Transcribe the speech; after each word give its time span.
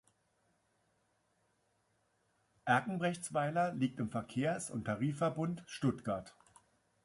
Erkenbrechtsweiler 2.65 3.75
liegt 3.75 3.99
im 3.99 4.09
Verkehrs- 4.09 4.71
und 4.71 4.85
Tarifverbund 4.85 5.63
Stuttgart. 5.67 6.35